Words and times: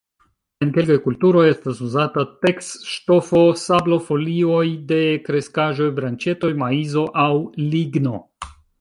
En 0.65 0.69
kelkaj 0.77 0.95
kulturoj 1.07 1.43
estas 1.49 1.81
uzata 1.87 2.23
teks-ŝtofo, 2.47 3.43
sablo, 3.67 4.01
folioj 4.09 4.65
de 4.95 5.01
kreskaĵoj, 5.29 5.93
branĉetoj, 6.01 6.55
maizo 6.67 7.09
aŭ 7.29 7.33
ligno. 7.75 8.21